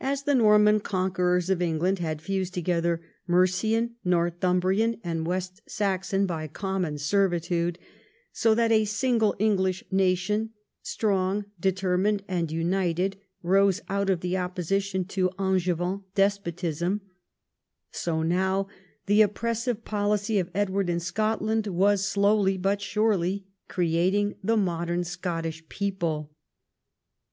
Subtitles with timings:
[0.00, 6.48] As the Norman conquerors of England had fused together Mercian, Northumbrian, and West Saxon by
[6.48, 7.78] common servitude,
[8.32, 10.50] so that a single English nation,
[10.82, 17.02] strong, determined, and united, rose out of the opposition to AngeAan despotism,
[17.92, 18.66] so now
[19.06, 25.68] the oppressive policy of Edward in Scotland Avas slowly but surely creating the modem Scottish
[25.68, 26.34] people.